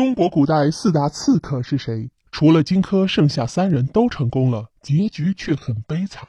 [0.00, 2.08] 中国古代四大刺客是谁？
[2.32, 6.26] 除了荆轲，剩下三人都成功了，结局却很悲惨。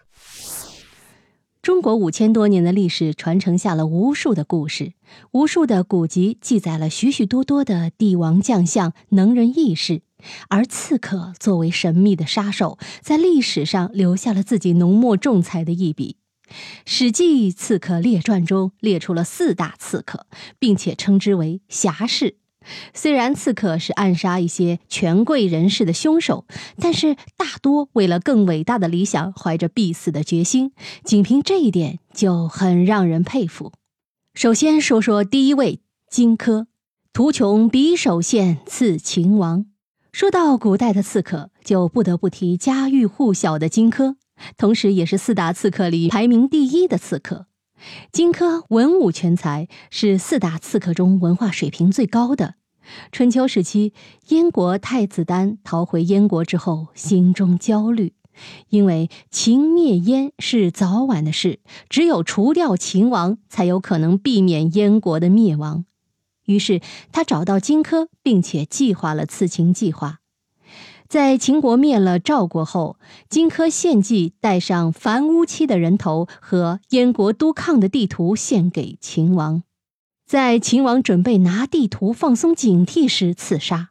[1.61, 4.95] 中国五千多年的历史传承下了无数的故事，
[5.31, 10.01] 无数的古籍记载了许许多多的帝王将相、能人异士，
[10.49, 16.17] 而刺客作为神秘的杀手，在历史上留下了自己浓墨重彩的一笔。
[16.83, 20.27] 《史记·刺客列传》中列出了四大刺客，
[20.59, 22.40] 并且称之为侠士。
[22.93, 26.45] 虽然刺客是暗杀一些权贵人士的凶手，
[26.77, 30.71] 但是大多为了更伟大的理想，怀着必死的决心。
[31.03, 33.73] 仅凭这一点就很让人佩服。
[34.33, 36.67] 首先说说第一位荆轲，
[37.11, 39.65] 图穷匕首现，刺秦王。
[40.11, 44.15] 说到古代的刺客，就不得不提家喻户晓的荆轲，
[44.57, 47.47] 同时也是四大刺客里排名第一的刺客。
[48.11, 52.55] 荆轲文武全才，是四大刺客中文化水平最高的。
[53.11, 53.93] 春秋时期，
[54.29, 58.13] 燕国太子丹逃回燕国之后，心中焦虑，
[58.69, 65.85] 因为秦灭燕是早晚的事，只有除掉秦王，才有可能避免燕国的灭亡。
[66.45, 70.20] 于是他找到荆轲，并且计划了刺秦计划。
[71.11, 72.95] 在秦国灭了赵国后，
[73.27, 79.63] 荆轲献计带上樊乌期的人头和燕国督亢的地图献给秦王，
[80.25, 83.89] 在秦王准备拿地图放松警惕时刺杀。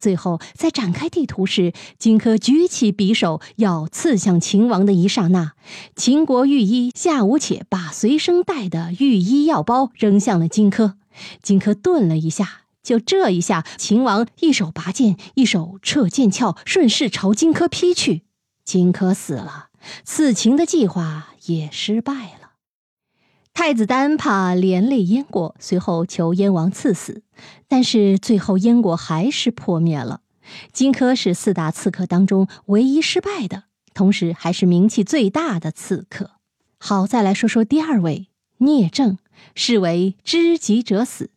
[0.00, 5.52] 最后在展开地图时，荆轲举起匕首要刺向秦王的一刹那，
[5.94, 10.94] 秦国御医夏无且把随身带的御医药包扔向了荆轲，
[11.42, 12.62] 荆轲顿了一下。
[12.86, 18.22] 就这一下，秦王一手拔剑，一手撤剑鞘，顺势朝荆轲劈去。
[18.64, 19.70] 荆轲死了，
[20.04, 22.52] 刺秦的计划也失败了。
[23.52, 27.24] 太子丹怕连累燕国，随后求燕王赐死，
[27.66, 30.20] 但是最后燕国还是破灭了。
[30.72, 36.30] 荆轲是四大刺客当中唯一失败的，同时还是名气最大的刺客。
[36.78, 38.28] 好，再来说说第二位
[38.58, 39.18] 聂政，
[39.56, 41.30] 是为知己者死。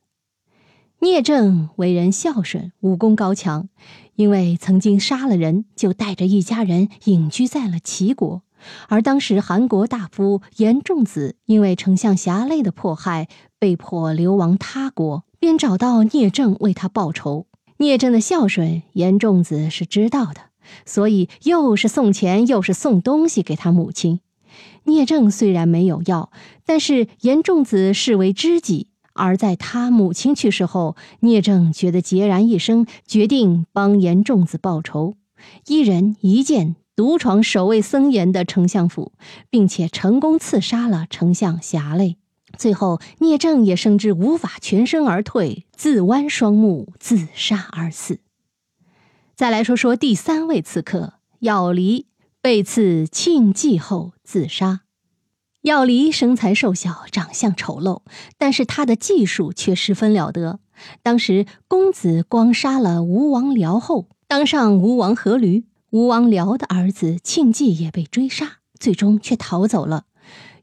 [1.01, 3.69] 聂政为人孝顺，武功高强，
[4.15, 8.43] 因为曾经杀了人，就带着一家人隐居在了齐国。
[8.89, 17.47] 而当时韩国大夫严仲子因为丞相侠累的迫害，被迫流亡他国，便找到聂政为他报仇。
[17.77, 20.41] 聂政的孝顺，严仲子是知道的，
[20.85, 24.19] 所以又是送钱，又是送东西给他母亲。
[24.83, 26.29] 聂政虽然没有要，
[26.65, 28.88] 但是严仲子视为知己。
[29.19, 35.15] 而在他母亲去世后，聂政觉得孑然一身，决定帮严仲子报仇。
[35.67, 39.11] 一人一剑独闯守卫森严的丞相府，
[39.49, 42.17] 并且成功刺杀了丞相侠累。
[42.57, 48.19] 最后，聂政也深知无法全身而退，自剜双目，自杀而死。
[49.35, 52.07] 再来说说第三位刺客咬离，
[52.41, 54.81] 被刺庆忌后自杀。
[55.69, 58.01] 药离身材瘦小，长相丑陋，
[58.39, 60.59] 但是他的技术却十分了得。
[61.03, 65.65] 当时公子光杀了吴王僚后，当上吴王阖闾。
[65.91, 70.05] 吴王僚的儿子庆忌也被追杀，最终却逃走了。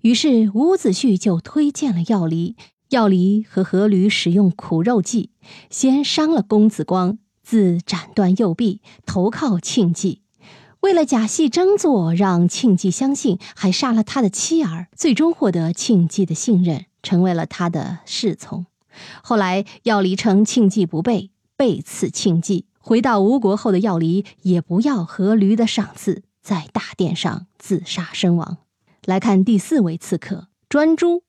[0.01, 2.57] 于是伍子胥就推荐了药离。
[2.89, 5.31] 药离和阖闾使用苦肉计，
[5.71, 10.23] 先伤了公子光，自斩断右臂，投靠庆忌。
[10.81, 18.67] 为了假戏真做，让庆忌相信，还杀了他的妻儿，最终获得庆忌的信任，成为了他的侍从。
[19.23, 22.67] 后来药离称庆忌不备，背刺庆忌。
[22.79, 28.59] 回到吴国后的药离也不要阖闾的赏赐，在大殿上自杀身亡。
[29.05, 31.25] 来看第四位刺客专诸，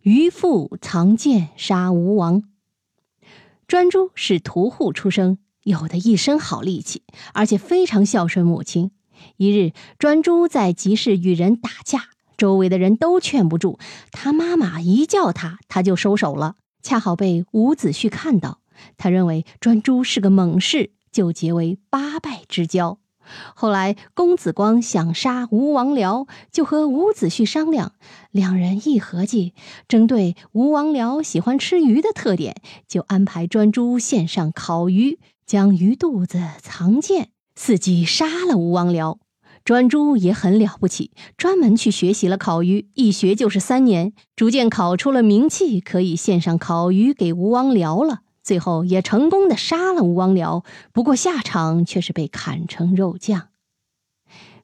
[0.00, 2.42] 渔父藏剑杀吴王。
[3.66, 5.38] 专诸是屠户出身。
[5.64, 7.02] 有的一身好力气，
[7.32, 8.92] 而且非常孝顺母亲。
[9.36, 13.78] 一日，专诸在集市与人打架，周围的人都劝不住。
[14.12, 16.56] 他妈妈一叫他，他就收手了。
[16.82, 18.60] 恰好被伍子胥看到，
[18.98, 22.98] 他认为专诸是个猛士，就结为八拜之交。
[23.54, 27.92] 后来，公子光想杀吴王僚，就和伍子胥商量。
[28.30, 29.54] 两人一合计，
[29.88, 32.56] 针对吴王僚喜欢吃鱼的特点，
[32.86, 35.18] 就安排专诸献上烤鱼。
[35.46, 39.18] 将鱼肚子藏剑，伺机杀了吴王僚。
[39.64, 48.20] 专诸也很了不起，专门去学习了烤鱼，一学就是三年，逐渐烤出了名气，可以献上烤鱼给吴王僚了。
[48.42, 53.48] 最后也成功的杀了吴王僚，不过下场却是被砍成肉酱。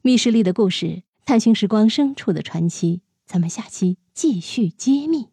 [0.02, 5.28] 密室里的故事，探寻时光深处的传奇，咱们下期继续揭秘。